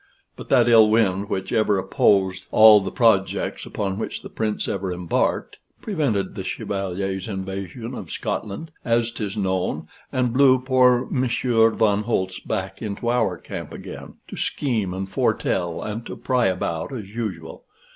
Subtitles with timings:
[0.35, 4.91] But that ill wind which ever opposed all the projects upon which the Prince ever
[4.91, 12.01] embarked, prevented the Chevalier's invasion of Scotland, as 'tis known, and blew poor Monsieur von
[12.01, 17.13] Holtz back into our camp again, to scheme and foretell, and to pry about as
[17.15, 17.65] usual.